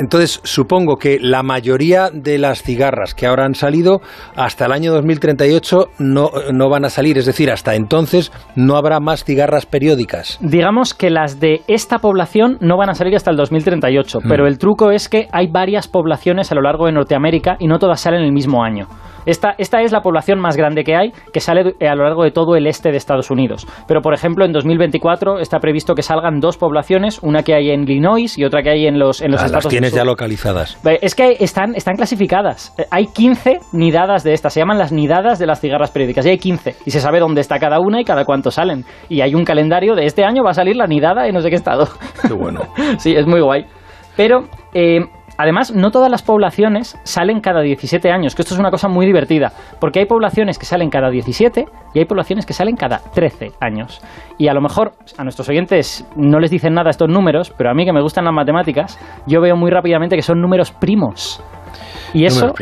entonces 0.00 0.40
supongo 0.42 0.96
que 0.96 1.18
la 1.20 1.44
mayoría 1.44 2.08
de 2.12 2.38
las 2.38 2.62
cigarras 2.62 2.81
cigarras 2.82 3.14
que 3.14 3.26
ahora 3.26 3.44
han 3.44 3.54
salido, 3.54 4.00
hasta 4.34 4.66
el 4.66 4.72
año 4.72 4.92
2038 4.92 5.90
no, 6.00 6.30
no 6.52 6.68
van 6.68 6.84
a 6.84 6.90
salir. 6.90 7.16
Es 7.16 7.26
decir, 7.26 7.50
hasta 7.50 7.74
entonces 7.76 8.32
no 8.56 8.76
habrá 8.76 8.98
más 8.98 9.24
cigarras 9.24 9.66
periódicas. 9.66 10.38
Digamos 10.40 10.94
que 10.94 11.10
las 11.10 11.38
de 11.38 11.60
esta 11.68 12.00
población 12.00 12.58
no 12.60 12.76
van 12.76 12.90
a 12.90 12.94
salir 12.94 13.14
hasta 13.14 13.30
el 13.30 13.36
2038, 13.36 14.18
mm. 14.18 14.28
pero 14.28 14.46
el 14.46 14.58
truco 14.58 14.90
es 14.90 15.08
que 15.08 15.28
hay 15.30 15.46
varias 15.46 15.86
poblaciones 15.86 16.50
a 16.50 16.56
lo 16.56 16.62
largo 16.62 16.86
de 16.86 16.92
Norteamérica 16.92 17.56
y 17.60 17.68
no 17.68 17.78
todas 17.78 18.00
salen 18.00 18.22
el 18.22 18.32
mismo 18.32 18.64
año. 18.64 18.88
Esta, 19.26 19.54
esta 19.58 19.82
es 19.82 19.92
la 19.92 20.00
población 20.00 20.40
más 20.40 20.56
grande 20.56 20.84
que 20.84 20.96
hay, 20.96 21.12
que 21.32 21.40
sale 21.40 21.74
a 21.80 21.94
lo 21.94 22.04
largo 22.04 22.24
de 22.24 22.30
todo 22.30 22.56
el 22.56 22.66
este 22.66 22.90
de 22.90 22.96
Estados 22.96 23.30
Unidos. 23.30 23.66
Pero, 23.86 24.00
por 24.00 24.14
ejemplo, 24.14 24.44
en 24.44 24.52
2024 24.52 25.38
está 25.38 25.58
previsto 25.58 25.94
que 25.94 26.02
salgan 26.02 26.40
dos 26.40 26.56
poblaciones, 26.56 27.20
una 27.22 27.42
que 27.42 27.54
hay 27.54 27.70
en 27.70 27.82
Illinois 27.82 28.36
y 28.36 28.44
otra 28.44 28.62
que 28.62 28.70
hay 28.70 28.86
en 28.86 28.98
los, 28.98 29.20
en 29.20 29.30
los 29.30 29.40
ah, 29.42 29.46
Estados 29.46 29.64
Las 29.64 29.70
tienes 29.70 29.92
ya 29.92 30.04
localizadas. 30.04 30.78
Es 31.00 31.14
que 31.14 31.36
están, 31.40 31.74
están 31.74 31.96
clasificadas. 31.96 32.74
Eh, 32.78 32.86
hay 32.90 33.06
15 33.06 33.60
nidadas 33.72 34.24
de 34.24 34.32
estas, 34.32 34.52
se 34.52 34.60
llaman 34.60 34.78
las 34.78 34.92
nidadas 34.92 35.38
de 35.38 35.46
las 35.46 35.60
cigarras 35.60 35.90
periódicas, 35.90 36.26
y 36.26 36.30
hay 36.30 36.38
15. 36.38 36.76
Y 36.86 36.90
se 36.90 37.00
sabe 37.00 37.20
dónde 37.20 37.40
está 37.40 37.58
cada 37.58 37.80
una 37.80 38.00
y 38.00 38.04
cada 38.04 38.24
cuánto 38.24 38.50
salen. 38.50 38.84
Y 39.08 39.20
hay 39.20 39.34
un 39.34 39.44
calendario 39.44 39.94
de 39.94 40.06
este 40.06 40.24
año 40.24 40.42
va 40.42 40.50
a 40.50 40.54
salir 40.54 40.76
la 40.76 40.86
nidada 40.86 41.26
en 41.26 41.34
no 41.34 41.40
sé 41.40 41.50
qué 41.50 41.56
estado. 41.56 41.88
Qué 42.26 42.32
bueno. 42.32 42.60
sí, 42.98 43.14
es 43.14 43.26
muy 43.26 43.40
guay. 43.40 43.66
Pero 44.16 44.44
eh, 44.74 45.00
Además, 45.38 45.74
no 45.74 45.90
todas 45.90 46.10
las 46.10 46.22
poblaciones 46.22 46.98
salen 47.04 47.40
cada 47.40 47.62
17 47.62 48.10
años, 48.10 48.34
que 48.34 48.42
esto 48.42 48.54
es 48.54 48.60
una 48.60 48.70
cosa 48.70 48.88
muy 48.88 49.06
divertida, 49.06 49.52
porque 49.80 50.00
hay 50.00 50.06
poblaciones 50.06 50.58
que 50.58 50.66
salen 50.66 50.90
cada 50.90 51.10
17 51.10 51.66
y 51.94 51.98
hay 51.98 52.04
poblaciones 52.04 52.46
que 52.46 52.52
salen 52.52 52.76
cada 52.76 52.98
13 52.98 53.52
años. 53.60 54.00
Y 54.38 54.48
a 54.48 54.54
lo 54.54 54.60
mejor 54.60 54.92
a 55.16 55.24
nuestros 55.24 55.48
oyentes 55.48 56.06
no 56.16 56.38
les 56.38 56.50
dicen 56.50 56.74
nada 56.74 56.90
estos 56.90 57.08
números, 57.08 57.52
pero 57.56 57.70
a 57.70 57.74
mí 57.74 57.84
que 57.84 57.92
me 57.92 58.02
gustan 58.02 58.24
las 58.24 58.34
matemáticas, 58.34 58.98
yo 59.26 59.40
veo 59.40 59.56
muy 59.56 59.70
rápidamente 59.70 60.16
que 60.16 60.22
son 60.22 60.40
números 60.40 60.70
primos. 60.72 61.42
Y 62.14 62.26
eso, 62.26 62.52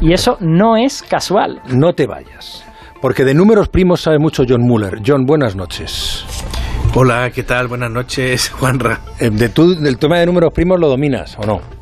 y 0.00 0.12
eso 0.12 0.36
no 0.40 0.76
es 0.76 1.02
casual. 1.02 1.60
No 1.66 1.92
te 1.94 2.06
vayas, 2.06 2.64
porque 3.00 3.24
de 3.24 3.34
números 3.34 3.68
primos 3.68 4.02
sabe 4.02 4.18
mucho 4.20 4.44
John 4.48 4.62
Muller. 4.62 5.00
John, 5.04 5.24
buenas 5.26 5.56
noches. 5.56 6.24
Hola, 6.94 7.30
¿qué 7.34 7.42
tal? 7.42 7.66
Buenas 7.66 7.90
noches, 7.90 8.50
Juanra. 8.58 9.00
Eh, 9.18 9.30
de 9.30 9.48
tú, 9.48 9.74
del 9.74 9.98
tema 9.98 10.18
de 10.18 10.26
números 10.26 10.52
primos 10.52 10.78
lo 10.78 10.88
dominas, 10.88 11.36
¿o 11.38 11.44
no? 11.44 11.79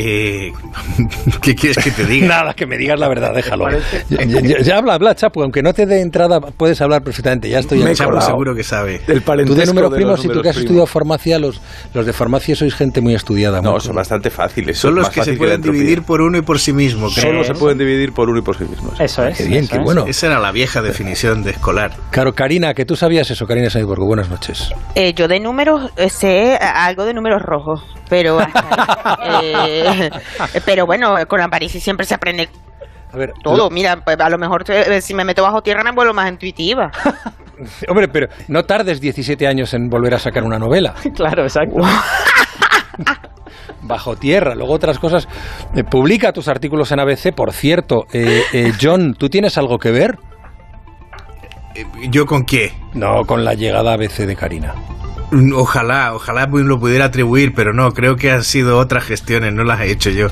Eh, 0.00 0.52
¿Qué 1.42 1.56
quieres 1.56 1.82
que 1.82 1.90
te 1.90 2.04
diga? 2.04 2.28
Nada, 2.28 2.54
que 2.54 2.66
me 2.66 2.78
digas 2.78 3.00
la 3.00 3.08
verdad, 3.08 3.34
déjalo. 3.34 3.66
Ya, 4.08 4.78
habla, 4.78 4.94
habla, 4.94 5.16
Chapo, 5.16 5.42
aunque 5.42 5.60
no 5.60 5.74
te 5.74 5.86
dé 5.86 6.00
entrada, 6.00 6.40
puedes 6.40 6.80
hablar 6.80 7.02
perfectamente. 7.02 7.48
Ya 7.48 7.58
estoy 7.58 7.82
Me 7.82 7.96
seguro 7.96 8.54
que 8.54 8.62
sabe. 8.62 9.00
El 9.08 9.24
tú 9.24 9.56
de 9.56 9.66
números 9.66 9.92
primos, 9.92 10.20
si 10.20 10.28
tú 10.28 10.40
que 10.40 10.50
has 10.50 10.56
estudiado 10.56 10.86
farmacia, 10.86 11.40
los, 11.40 11.60
los 11.94 12.06
de 12.06 12.12
farmacia 12.12 12.54
sois 12.54 12.74
gente 12.74 13.00
muy 13.00 13.14
estudiada. 13.14 13.60
No, 13.60 13.80
son 13.80 13.96
bastante 13.96 14.30
fáciles. 14.30 14.78
Son, 14.78 14.94
los 14.94 15.10
que 15.10 15.24
se 15.24 15.32
pueden 15.32 15.62
dividir 15.62 16.02
por 16.02 16.20
uno 16.20 16.38
y 16.38 16.42
por 16.42 16.60
sí 16.60 16.72
mismo. 16.72 17.10
Solo 17.10 17.42
se 17.42 17.54
pueden 17.54 17.78
dividir 17.78 18.12
por 18.12 18.28
uno 18.28 18.38
y 18.38 18.42
por 18.42 18.56
sí 18.56 18.64
mismos. 18.64 19.00
Eso 19.00 19.26
es. 19.26 19.38
Qué 19.38 19.46
bien, 19.46 19.66
qué 19.66 19.78
bueno. 19.78 20.04
Esa 20.06 20.28
era 20.28 20.38
la 20.38 20.52
vieja 20.52 20.80
definición 20.80 21.42
de 21.42 21.50
escolar. 21.50 21.90
Claro, 22.10 22.34
Karina, 22.34 22.72
que 22.72 22.84
tú 22.84 22.94
sabías 22.94 23.28
eso, 23.32 23.46
Karina 23.46 23.68
Saidborgo. 23.68 24.06
Buenas 24.06 24.30
noches. 24.30 24.70
Eh, 24.94 25.12
yo 25.14 25.26
de 25.26 25.40
números 25.40 25.90
eh, 25.96 26.08
sé 26.08 26.56
algo 26.56 27.04
de 27.04 27.14
números 27.14 27.42
rojos, 27.42 27.82
pero 28.08 28.38
eh, 29.42 30.10
pero 30.64 30.86
bueno, 30.86 31.14
con 31.26 31.40
la 31.40 31.48
París 31.48 31.72
siempre 31.72 32.06
se 32.06 32.14
aprende 32.14 32.48
a 33.12 33.16
ver, 33.16 33.32
todo. 33.42 33.70
Mira, 33.70 33.96
pues, 34.04 34.18
a 34.20 34.28
lo 34.28 34.38
mejor 34.38 34.64
eh, 34.68 35.00
si 35.00 35.14
me 35.14 35.24
meto 35.24 35.42
bajo 35.42 35.62
tierra 35.62 35.82
me 35.82 35.92
vuelvo 35.92 36.12
más 36.12 36.30
intuitiva. 36.30 36.90
Hombre, 37.88 38.08
pero 38.08 38.28
no 38.48 38.64
tardes 38.64 39.00
17 39.00 39.46
años 39.46 39.72
en 39.74 39.88
volver 39.88 40.14
a 40.14 40.18
sacar 40.18 40.44
una 40.44 40.58
novela. 40.58 40.94
claro, 41.14 41.42
exacto. 41.44 41.76
bajo 43.82 44.16
tierra, 44.16 44.54
luego 44.54 44.74
otras 44.74 44.98
cosas. 44.98 45.26
Eh, 45.74 45.84
publica 45.84 46.32
tus 46.32 46.48
artículos 46.48 46.92
en 46.92 47.00
ABC, 47.00 47.34
por 47.34 47.52
cierto. 47.52 48.06
Eh, 48.12 48.72
John, 48.80 49.14
¿tú 49.14 49.28
tienes 49.28 49.56
algo 49.56 49.78
que 49.78 49.90
ver? 49.90 50.18
¿Yo 52.10 52.26
con 52.26 52.44
qué? 52.44 52.72
No, 52.92 53.24
con 53.24 53.44
la 53.44 53.54
llegada 53.54 53.92
a 53.92 53.94
ABC 53.94 54.26
de 54.26 54.36
Karina. 54.36 54.74
Ojalá, 55.54 56.14
ojalá 56.14 56.46
lo 56.46 56.78
pudiera 56.78 57.06
atribuir, 57.06 57.52
pero 57.54 57.72
no, 57.72 57.92
creo 57.92 58.16
que 58.16 58.30
han 58.30 58.44
sido 58.44 58.78
otras 58.78 59.04
gestiones, 59.04 59.52
no 59.52 59.62
las 59.64 59.80
he 59.80 59.90
hecho 59.90 60.10
yo. 60.10 60.28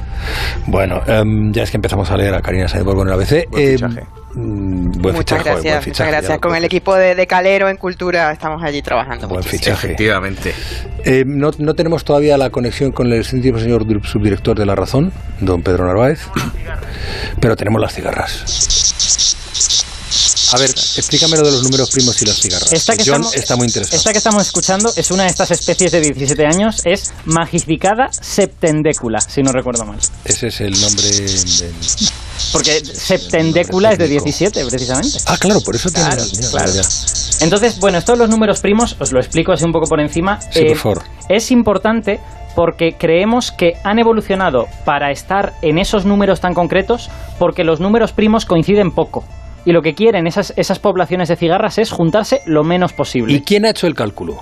Bueno, 0.66 1.02
em, 1.06 1.52
ya 1.52 1.64
es 1.64 1.70
que 1.70 1.76
empezamos 1.76 2.10
a 2.10 2.16
leer 2.16 2.34
a 2.34 2.40
Karina 2.40 2.66
Saidborgo 2.66 3.02
en 3.02 3.08
la 3.08 3.14
ABC. 3.14 3.46
Buen 3.50 3.64
em, 3.64 3.72
fichaje. 3.72 4.06
Mm, 4.34 4.90
buen 5.00 5.14
muchas 5.14 5.44
gracias, 5.44 5.86
muchas 5.86 6.08
gracias. 6.08 6.38
Con 6.38 6.54
el 6.54 6.64
equipo 6.64 6.94
de, 6.94 7.26
Calero 7.26 7.68
en 7.68 7.76
Cultura 7.76 8.32
estamos 8.32 8.62
allí 8.62 8.80
trabajando. 8.80 9.28
Buen 9.28 9.42
fichaje. 9.42 9.86
Efectivamente. 9.86 10.54
Em, 11.04 11.38
no, 11.38 11.50
no, 11.58 11.74
tenemos 11.74 12.04
todavía 12.04 12.38
la 12.38 12.50
conexión 12.50 12.92
con 12.92 13.12
el 13.12 13.24
señor 13.24 13.84
subdirector 14.04 14.58
de 14.58 14.66
La 14.66 14.74
Razón, 14.74 15.12
don 15.40 15.62
Pedro 15.62 15.86
Narváez, 15.86 16.26
pero 17.40 17.56
tenemos 17.56 17.80
las 17.80 17.94
cigarras. 17.94 19.36
A 20.52 20.58
ver, 20.58 20.70
explícame 20.70 21.36
lo 21.36 21.44
de 21.44 21.52
los 21.52 21.62
números 21.62 21.90
primos 21.90 22.20
y 22.22 22.26
las 22.26 22.36
cigarras. 22.40 22.72
Esta 22.72 22.96
que 22.96 23.02
John 23.04 23.22
estamos, 23.22 23.34
está 23.34 23.56
muy 23.56 23.66
interesado. 23.66 23.96
Esta 23.96 24.12
que 24.12 24.18
estamos 24.18 24.46
escuchando 24.46 24.92
es 24.94 25.10
una 25.10 25.24
de 25.24 25.30
estas 25.30 25.50
especies 25.50 25.92
de 25.92 26.00
17 26.00 26.46
años, 26.46 26.82
es 26.84 27.12
Magificada 27.24 28.10
septendécula, 28.12 29.20
si 29.20 29.42
no 29.42 29.52
recuerdo 29.52 29.84
mal. 29.84 29.98
Ese 30.24 30.48
es 30.48 30.60
el 30.60 30.80
nombre 30.80 31.10
del... 31.10 31.74
Porque 32.52 32.84
septendécula 32.84 33.92
es 33.92 33.98
de 33.98 34.08
17, 34.08 34.64
precisamente. 34.66 35.18
Ah, 35.26 35.36
claro, 35.38 35.60
por 35.60 35.74
eso 35.74 35.90
tiene... 35.90 36.10
Claro, 36.50 36.72
Entonces, 37.40 37.78
bueno, 37.80 37.98
estos 37.98 38.16
los 38.18 38.28
números 38.28 38.60
primos, 38.60 38.96
os 39.00 39.12
lo 39.12 39.18
explico 39.18 39.52
así 39.52 39.64
un 39.64 39.72
poco 39.72 39.86
por 39.86 40.00
encima. 40.00 40.40
Sí, 40.40 40.60
por 40.60 40.66
eh, 40.66 40.76
favor. 40.76 41.02
Es 41.28 41.50
importante 41.50 42.20
porque 42.54 42.96
creemos 42.98 43.52
que 43.52 43.74
han 43.84 43.98
evolucionado 43.98 44.66
para 44.84 45.10
estar 45.10 45.54
en 45.62 45.78
esos 45.78 46.06
números 46.06 46.40
tan 46.40 46.54
concretos 46.54 47.10
porque 47.38 47.64
los 47.64 47.80
números 47.80 48.12
primos 48.12 48.46
coinciden 48.46 48.92
poco. 48.92 49.24
Y 49.66 49.72
lo 49.72 49.82
que 49.82 49.92
quieren 49.92 50.26
esas, 50.26 50.54
esas 50.56 50.78
poblaciones 50.78 51.28
de 51.28 51.36
cigarras 51.36 51.76
es 51.78 51.90
juntarse 51.90 52.40
lo 52.46 52.62
menos 52.62 52.94
posible. 52.94 53.34
¿Y 53.34 53.40
quién 53.40 53.66
ha 53.66 53.70
hecho 53.70 53.86
el 53.88 53.94
cálculo? 53.94 54.36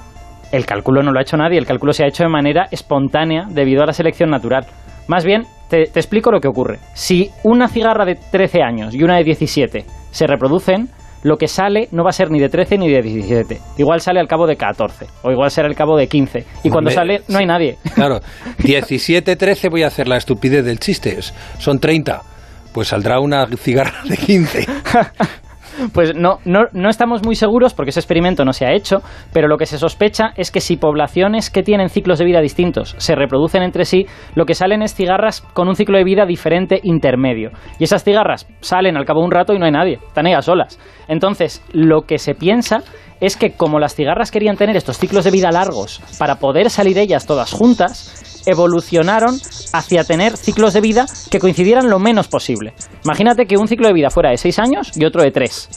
El 0.53 0.67
cálculo 0.67 1.03
no 1.03 1.13
lo 1.13 1.19
ha 1.19 1.23
hecho 1.23 1.39
nadie, 1.39 1.59
el 1.59 1.67
cálculo 1.67 1.93
se 1.93 2.05
ha 2.05 2.07
hecho 2.07 2.23
de 2.23 2.29
manera 2.29 2.69
espontánea 2.71 3.47
debido 3.49 3.83
a 3.83 3.87
la 3.87 3.95
selección 3.95 4.31
natural. 4.31 4.67
Más 5.09 5.25
bien, 5.25 5.45
te, 5.69 5.87
te 5.87 5.99
explico 5.99 6.31
lo 6.31 6.41
que 6.41 6.49
ocurre. 6.49 6.79
Si 6.93 7.31
una 7.43 7.69
cigarra 7.69 8.05
de 8.05 8.17
13 8.17 8.63
años 8.63 8.95
y 8.95 9.03
una 9.03 9.17
de 9.17 9.25
17 9.25 9.85
se 10.11 10.27
reproducen, 10.27 10.91
lo 11.23 11.39
que 11.39 11.49
sale 11.49 11.89
no 11.91 12.05
va 12.05 12.11
a 12.11 12.13
ser 12.13 12.31
ni 12.31 12.39
de 12.39 12.51
13 12.51 12.77
ni 12.77 12.91
de 12.91 13.01
17. 13.01 13.59
Igual 13.79 14.01
sale 14.01 14.21
al 14.21 14.29
cabo 14.29 14.47
de 14.47 14.57
14 14.57 15.07
o 15.23 15.31
igual 15.31 15.51
será 15.51 15.69
al 15.69 15.75
cabo 15.75 15.97
de 15.97 16.07
15. 16.07 16.45
Y 16.65 16.69
cuando 16.69 16.91
sale 16.91 17.23
no 17.29 17.39
hay 17.39 17.47
nadie. 17.47 17.79
Claro, 17.95 18.21
17, 18.59 19.37
13 19.37 19.71
voy 19.71 19.85
a 19.85 19.87
hacer 19.87 20.07
la 20.07 20.19
estupidez 20.19 20.65
del 20.67 20.79
chiste. 20.79 21.17
Son 21.59 21.79
30. 21.79 22.34
Pues 22.75 22.89
saldrá 22.89 23.21
una 23.21 23.47
cigarra 23.47 24.03
de 24.05 24.17
15. 24.17 24.67
Pues 25.93 26.15
no, 26.15 26.39
no, 26.45 26.67
no, 26.73 26.89
estamos 26.89 27.25
muy 27.25 27.35
seguros 27.35 27.75
porque 27.75 27.91
ese 27.91 27.99
experimento 27.99 28.45
no 28.45 28.53
se 28.53 28.65
ha 28.65 28.73
hecho, 28.73 29.03
pero 29.33 29.49
lo 29.49 29.59
que 29.59 29.67
se 29.67 29.77
sospecha 29.77 30.33
es 30.37 30.53
que 30.53 30.61
si 30.61 30.77
poblaciones 30.77 31.51
que 31.51 31.65
tienen 31.65 31.89
ciclos 31.89 32.21
de 32.21 32.25
vida 32.25 32.41
distintos 32.41 32.95
se 32.99 33.17
reproducen 33.17 33.65
entre 33.65 33.85
sí, 33.85 34.07
lo 34.37 34.47
que 34.47 34.55
salen 34.55 34.83
es 34.83 34.95
cigarras 34.95 35.41
con 35.41 35.67
un 35.67 35.75
ciclo 35.75 35.99
de 35.99 36.05
vida 36.05 36.27
diferente 36.27 36.79
intermedio. 36.85 37.51
Y 37.81 37.85
esas 37.85 38.05
cigarras 38.05 38.47
salen 38.61 38.97
al 38.97 39.05
cabo 39.05 39.21
de 39.21 39.27
un 39.27 39.33
rato 39.33 39.53
y 39.53 39.59
no 39.59 39.65
hay 39.65 39.73
nadie, 39.73 39.99
están 40.07 40.29
ellas 40.29 40.45
solas. 40.45 40.79
Entonces, 41.09 41.61
lo 41.73 42.03
que 42.03 42.19
se 42.19 42.37
piensa 42.37 42.85
es 43.21 43.37
que 43.37 43.53
como 43.53 43.79
las 43.79 43.95
cigarras 43.95 44.31
querían 44.31 44.57
tener 44.57 44.77
estos 44.77 44.99
ciclos 44.99 45.25
de 45.25 45.31
vida 45.31 45.51
largos 45.51 46.01
para 46.19 46.37
poder 46.37 46.71
salir 46.71 46.99
ellas 46.99 47.27
todas 47.27 47.53
juntas, 47.53 48.43
evolucionaron 48.47 49.37
hacia 49.73 50.05
tener 50.05 50.37
ciclos 50.37 50.75
de 50.75 50.81
vida 50.81 51.07
que 51.31 51.39
coincidieran 51.39 51.89
lo 51.89 51.99
menos 51.99 52.29
posible. 52.29 52.75
Imagínate 53.05 53.47
que 53.47 53.57
un 53.57 53.69
ciclo 53.69 53.89
de 53.89 53.95
vida 53.95 54.11
fuera 54.11 54.31
de 54.31 54.37
6 54.37 54.59
años 54.59 54.93
y 54.97 55.05
otro 55.05 55.23
de 55.23 55.31
3. 55.31 55.69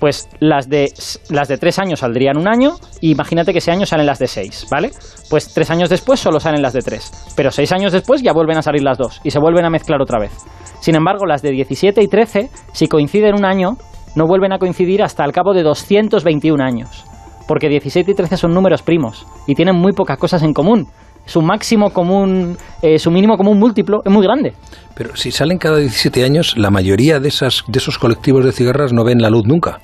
Pues 0.00 0.28
las 0.38 0.68
de, 0.68 0.92
las 1.28 1.48
de 1.48 1.58
3 1.58 1.78
años 1.80 2.00
saldrían 2.00 2.36
un 2.36 2.46
año 2.46 2.76
y 3.00 3.10
imagínate 3.10 3.52
que 3.52 3.58
ese 3.58 3.72
año 3.72 3.84
salen 3.84 4.06
las 4.06 4.18
de 4.18 4.28
6, 4.28 4.66
¿vale? 4.70 4.90
Pues 5.28 5.52
3 5.52 5.70
años 5.70 5.90
después 5.90 6.20
solo 6.20 6.38
salen 6.40 6.62
las 6.62 6.72
de 6.72 6.82
3, 6.82 7.32
pero 7.34 7.50
6 7.50 7.72
años 7.72 7.92
después 7.92 8.22
ya 8.22 8.32
vuelven 8.32 8.58
a 8.58 8.62
salir 8.62 8.82
las 8.82 8.98
dos 8.98 9.20
y 9.24 9.30
se 9.30 9.40
vuelven 9.40 9.64
a 9.64 9.70
mezclar 9.70 10.00
otra 10.00 10.20
vez. 10.20 10.32
Sin 10.80 10.94
embargo, 10.94 11.26
las 11.26 11.42
de 11.42 11.50
17 11.50 12.00
y 12.02 12.08
13, 12.08 12.50
si 12.72 12.86
coinciden 12.86 13.34
un 13.34 13.44
año, 13.44 13.76
no 14.14 14.26
vuelven 14.26 14.52
a 14.52 14.58
coincidir 14.58 15.02
hasta 15.02 15.24
el 15.24 15.32
cabo 15.32 15.54
de 15.54 15.62
221 15.62 16.62
años, 16.62 17.04
porque 17.46 17.68
17 17.68 18.10
y 18.10 18.14
13 18.14 18.36
son 18.36 18.54
números 18.54 18.82
primos 18.82 19.26
y 19.46 19.54
tienen 19.54 19.76
muy 19.76 19.92
pocas 19.92 20.18
cosas 20.18 20.42
en 20.42 20.52
común 20.52 20.88
su 21.28 21.42
máximo 21.42 21.90
común, 21.90 22.56
eh, 22.80 22.98
su 22.98 23.10
mínimo 23.10 23.36
común 23.36 23.58
múltiplo 23.58 24.00
es 24.04 24.10
muy 24.10 24.24
grande. 24.24 24.54
Pero 24.94 25.14
si 25.14 25.30
salen 25.30 25.58
cada 25.58 25.76
17 25.76 26.24
años, 26.24 26.56
la 26.56 26.70
mayoría 26.70 27.20
de, 27.20 27.28
esas, 27.28 27.64
de 27.68 27.78
esos 27.78 27.98
colectivos 27.98 28.44
de 28.44 28.52
cigarras 28.52 28.94
no 28.94 29.04
ven 29.04 29.18
la 29.18 29.28
luz 29.28 29.44
nunca. 29.46 29.78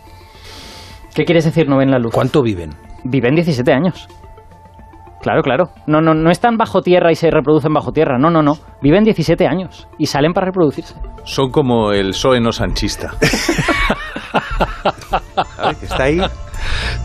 ¿Qué 1.14 1.24
quieres 1.24 1.44
decir 1.44 1.68
no 1.68 1.76
ven 1.76 1.90
la 1.90 1.98
luz? 1.98 2.12
¿Cuánto 2.14 2.42
viven? 2.42 2.70
Viven 3.04 3.34
17 3.34 3.72
años. 3.72 4.08
Claro, 5.20 5.42
claro. 5.42 5.68
No, 5.86 6.00
no, 6.00 6.14
no 6.14 6.30
están 6.30 6.56
bajo 6.56 6.80
tierra 6.80 7.12
y 7.12 7.14
se 7.14 7.30
reproducen 7.30 7.72
bajo 7.72 7.92
tierra. 7.92 8.18
No, 8.18 8.30
no, 8.30 8.42
no. 8.42 8.56
Viven 8.82 9.04
17 9.04 9.46
años 9.46 9.86
y 9.98 10.06
salen 10.06 10.32
para 10.32 10.46
reproducirse. 10.46 10.94
Son 11.24 11.50
como 11.50 11.92
el 11.92 12.10
PSOE 12.10 12.40
está 15.82 16.04
ahí 16.04 16.20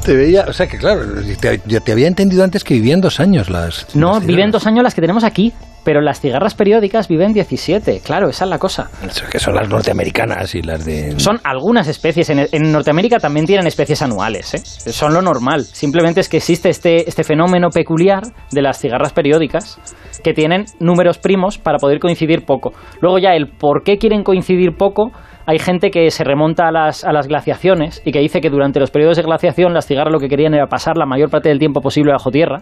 te 0.06 0.16
veía, 0.16 0.46
o 0.48 0.54
sea 0.54 0.68
que 0.68 0.78
claro, 0.78 1.02
te, 1.40 1.58
te 1.58 1.92
había 1.92 2.08
entendido 2.08 2.44
antes 2.44 2.64
que 2.64 2.74
vivían 2.76 3.02
dos 3.02 3.20
años 3.20 3.50
las. 3.50 3.96
No, 3.96 4.20
viven 4.22 4.52
dos 4.52 4.66
años 4.68 4.84
las 4.84 4.96
que 4.96 5.02
tenemos 5.02 5.24
aquí, 5.24 5.54
pero 5.84 6.02
las 6.02 6.20
cigarras 6.20 6.56
periódicas 6.56 7.08
viven 7.08 7.34
17, 7.34 8.02
claro, 8.04 8.30
esa 8.30 8.46
es 8.46 8.50
la 8.50 8.58
cosa. 8.58 8.90
Que 9.32 9.40
son 9.40 9.56
las 9.56 9.70
norteamericanas 9.70 10.56
y 10.56 10.62
las 10.62 10.86
de... 10.86 11.20
Son 11.20 11.40
algunas 11.44 11.88
especies, 11.88 12.30
en, 12.30 12.72
Norteamérica 12.72 13.18
también 13.18 13.46
tienen 13.46 13.68
especies 13.68 14.02
anuales, 14.02 14.54
¿eh? 14.54 14.92
son 14.92 15.14
lo 15.14 15.22
normal. 15.22 15.66
Simplemente 15.66 16.22
es 16.22 16.30
que 16.30 16.38
existe 16.38 16.70
este, 16.70 17.08
este 17.08 17.24
fenómeno 17.24 17.70
peculiar 17.70 18.24
de 18.52 18.62
las 18.62 18.80
cigarras 18.80 19.14
periódicas 19.14 19.80
que 20.24 20.34
tienen 20.34 20.66
números 20.80 21.18
primos 21.18 21.58
para 21.58 21.78
poder 21.78 22.00
coincidir 22.00 22.46
poco. 22.46 22.74
Luego 23.02 23.18
ya 23.20 23.32
el 23.32 23.48
por 23.48 23.84
qué 23.84 23.98
quieren 23.98 24.24
coincidir 24.24 24.76
poco 24.78 25.12
hay 25.50 25.58
gente 25.58 25.90
que 25.90 26.12
se 26.12 26.24
remonta 26.24 26.68
a 26.68 26.72
las, 26.72 27.04
a 27.04 27.12
las 27.12 27.28
glaciaciones 27.28 28.04
y 28.06 28.12
que 28.12 28.20
dice 28.20 28.40
que 28.40 28.52
durante 28.52 28.80
los 28.80 28.92
periodos 28.92 29.18
de 29.18 29.24
glaciación 29.24 29.74
las 29.74 29.88
cigarras 29.88 30.14
lo 30.14 30.20
que 30.20 30.28
querían 30.28 30.54
era 30.54 30.68
pasar 30.68 30.96
la 30.96 31.08
mayor 31.08 31.32
parte 31.32 31.50
del 31.50 31.58
tiempo 31.58 31.82
posible 31.82 32.12
bajo 32.12 32.30
tierra 32.30 32.58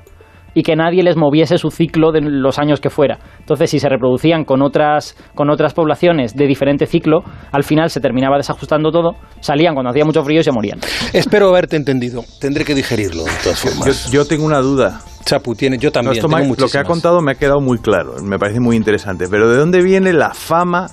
y 0.53 0.63
que 0.63 0.77
nadie 0.77 1.03
les 1.03 1.17
moviese 1.17 1.57
su 1.57 1.69
ciclo 1.69 2.13
de 2.13 2.21
los 2.21 2.57
años 2.59 2.79
que 2.79 2.89
fuera. 2.89 3.19
Entonces, 3.39 3.69
si 3.69 3.79
se 3.79 3.89
reproducían 3.89 4.45
con 4.45 4.61
otras, 4.61 5.17
con 5.35 5.49
otras 5.49 5.73
poblaciones 5.73 6.33
de 6.33 6.47
diferente 6.47 6.85
ciclo, 6.85 7.23
al 7.51 7.65
final 7.65 7.89
se 7.89 7.99
terminaba 7.99 8.37
desajustando 8.37 8.89
todo, 8.89 9.17
salían 9.41 9.73
cuando 9.73 9.89
hacía 9.89 10.05
mucho 10.05 10.23
frío 10.23 10.39
y 10.39 10.43
se 10.45 10.53
morían. 10.53 10.79
Espero 11.11 11.49
haberte 11.49 11.75
entendido. 11.75 12.23
Tendré 12.39 12.63
que 12.63 12.73
digerirlo, 12.73 13.25
de 13.25 13.31
todas 13.43 13.59
formas. 13.59 14.09
Yo, 14.09 14.25
tengo 14.25 14.45
una 14.45 14.59
duda. 14.59 15.01
Chapu, 15.25 15.55
tiene, 15.55 15.77
yo 15.77 15.91
también. 15.91 16.23
lo 16.57 16.69
que 16.69 16.77
ha 16.77 16.85
contado 16.85 17.19
me 17.19 17.33
ha 17.33 17.35
quedado 17.35 17.59
muy 17.59 17.79
claro, 17.79 18.13
me 18.23 18.39
parece 18.39 18.61
muy 18.61 18.77
interesante. 18.77 19.25
Pero 19.29 19.49
¿de 19.49 19.57
dónde 19.57 19.83
viene 19.83 20.13
la 20.13 20.33
fama 20.33 20.87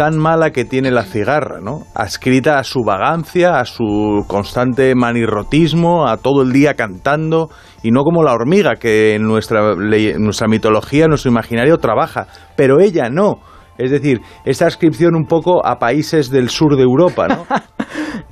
tan 0.00 0.16
mala 0.16 0.50
que 0.50 0.64
tiene 0.64 0.90
la 0.90 1.02
cigarra, 1.02 1.60
¿no? 1.60 1.82
Ascrita 1.94 2.58
a 2.58 2.64
su 2.64 2.84
vagancia, 2.84 3.60
a 3.60 3.66
su 3.66 4.24
constante 4.26 4.94
manirrotismo, 4.94 6.08
a 6.08 6.16
todo 6.16 6.40
el 6.40 6.54
día 6.54 6.72
cantando, 6.72 7.50
y 7.82 7.90
no 7.90 8.02
como 8.02 8.22
la 8.22 8.32
hormiga, 8.32 8.76
que 8.76 9.14
en 9.14 9.24
nuestra, 9.24 9.74
nuestra 9.74 10.48
mitología, 10.48 11.04
en 11.04 11.10
nuestro 11.10 11.30
imaginario 11.30 11.76
trabaja, 11.76 12.28
pero 12.56 12.80
ella 12.80 13.10
no. 13.10 13.40
Es 13.76 13.90
decir, 13.90 14.22
esa 14.46 14.68
ascripción 14.68 15.14
un 15.14 15.26
poco 15.26 15.66
a 15.66 15.78
países 15.78 16.30
del 16.30 16.48
sur 16.48 16.76
de 16.76 16.82
Europa, 16.82 17.28
¿no? 17.28 17.44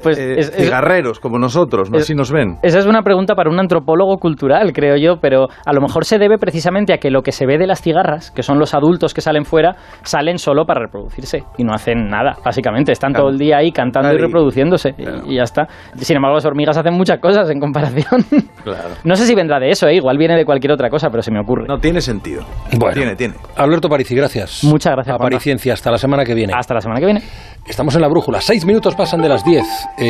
pues 0.02 0.18
eh, 0.18 0.42
cigarreros 0.42 1.20
como 1.20 1.38
nosotros, 1.38 1.90
¿no? 1.90 1.98
así 1.98 2.14
nos 2.14 2.30
ven. 2.30 2.58
Esa 2.62 2.78
es 2.78 2.86
una 2.86 3.02
pregunta 3.02 3.34
para 3.34 3.50
un 3.50 3.58
antropólogo 3.58 4.18
cultural, 4.18 4.72
creo 4.72 4.96
yo, 4.96 5.16
pero 5.20 5.48
a 5.64 5.72
lo 5.72 5.80
mejor 5.80 6.04
se 6.04 6.18
debe 6.18 6.38
precisamente 6.38 6.92
a 6.92 6.98
que 6.98 7.10
lo 7.10 7.22
que 7.22 7.32
se 7.32 7.46
ve 7.46 7.58
de 7.58 7.66
las 7.66 7.82
cigarras, 7.82 8.30
que 8.30 8.42
son 8.42 8.58
los 8.58 8.74
adultos 8.74 9.14
que 9.14 9.20
salen 9.20 9.44
fuera, 9.44 9.76
salen 10.02 10.38
solo 10.38 10.64
para 10.64 10.80
reproducirse 10.80 11.44
y 11.56 11.64
no 11.64 11.72
hacen 11.72 12.08
nada, 12.08 12.36
básicamente. 12.44 12.92
Están 12.92 13.12
todo 13.12 13.28
el 13.28 13.38
día 13.38 13.58
ahí 13.58 13.72
cantando 13.72 14.12
y 14.12 14.18
reproduciéndose 14.18 14.94
y, 15.26 15.36
ya 15.36 15.42
está. 15.42 15.66
Sin 15.96 16.16
embargo, 16.16 16.36
las 16.36 16.44
hormigas 16.44 16.76
hacen 16.76 16.94
muchas 16.94 17.18
cosas 17.18 17.50
en 17.50 17.60
comparación. 17.60 18.24
Claro. 18.64 18.96
No 19.04 19.14
sé 19.14 19.24
si 19.24 19.34
vendrá 19.34 19.58
de 19.60 19.70
eso, 19.70 19.86
¿eh? 19.86 19.94
igual 19.94 20.18
viene 20.18 20.36
de 20.36 20.44
cualquier 20.44 20.72
otra 20.72 20.90
cosa, 20.90 21.08
pero 21.10 21.22
se 21.22 21.30
me 21.30 21.40
ocurre. 21.40 21.64
No 21.66 21.78
tiene 21.78 22.00
sentido. 22.00 22.42
Bueno, 22.76 22.92
tiene, 22.92 23.16
tiene. 23.16 23.34
Alberto 23.56 23.88
Parici, 23.88 24.14
gracias. 24.14 24.62
Muchas 24.64 24.92
gracias. 24.94 25.16
Ciencia. 25.40 25.72
Hasta 25.72 25.90
la 25.90 25.98
semana 25.98 26.24
que 26.24 26.34
viene. 26.34 26.52
Hasta 26.54 26.74
la 26.74 26.80
semana 26.80 27.00
que 27.00 27.06
viene. 27.06 27.22
Estamos 27.66 27.94
en 27.94 28.00
la 28.00 28.08
brújula. 28.08 28.40
Seis 28.40 28.64
minutos 28.64 28.94
pasan 28.94 29.20
de 29.20 29.28
las 29.28 29.44
diez. 29.48 29.88
Eh, 29.96 30.06